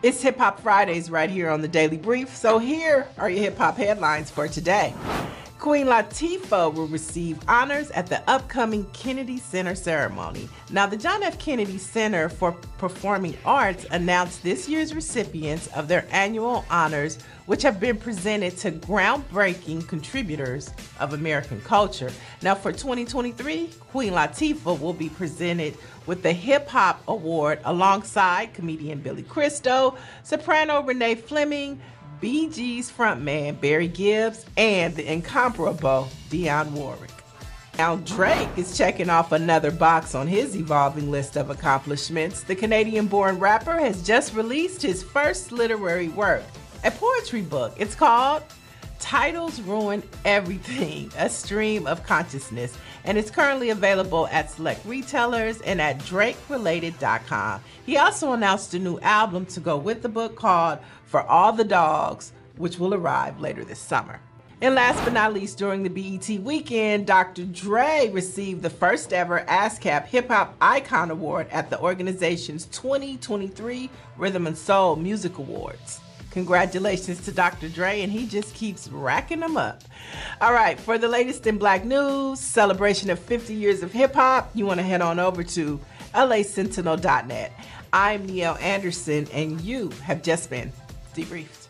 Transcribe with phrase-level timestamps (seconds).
[0.00, 2.36] It's Hip Hop Fridays right here on the Daily Brief.
[2.36, 4.94] So here are your hip hop headlines for today.
[5.58, 10.48] Queen Latifah will receive honors at the upcoming Kennedy Center ceremony.
[10.70, 11.36] Now, the John F.
[11.40, 17.80] Kennedy Center for Performing Arts announced this year's recipients of their annual honors, which have
[17.80, 22.12] been presented to groundbreaking contributors of American culture.
[22.40, 29.00] Now, for 2023, Queen Latifah will be presented with the Hip Hop Award alongside comedian
[29.00, 31.80] Billy Crystal, soprano Renee Fleming,
[32.20, 37.10] Gees frontman Barry Gibb, and the incomparable Dionne Warwick.
[37.76, 42.42] Now, Drake is checking off another box on his evolving list of accomplishments.
[42.42, 46.42] The Canadian born rapper has just released his first literary work,
[46.82, 47.74] a poetry book.
[47.76, 48.42] It's called
[49.00, 55.80] Titles Ruin Everything, a stream of consciousness, and it's currently available at select retailers and
[55.80, 57.60] at drakerelated.com.
[57.86, 61.64] He also announced a new album to go with the book called For All the
[61.64, 64.20] Dogs, which will arrive later this summer.
[64.60, 67.44] And last but not least, during the BET weekend, Dr.
[67.44, 74.48] Dre received the first ever ASCAP Hip Hop Icon Award at the organization's 2023 Rhythm
[74.48, 76.00] and Soul Music Awards.
[76.38, 77.68] Congratulations to Dr.
[77.68, 79.82] Dre, and he just keeps racking them up.
[80.40, 84.48] All right, for the latest in black news, celebration of 50 years of hip hop,
[84.54, 85.80] you want to head on over to
[86.14, 87.52] lasentinel.net.
[87.92, 90.72] I'm Neil Anderson, and you have just been
[91.12, 91.67] debriefed.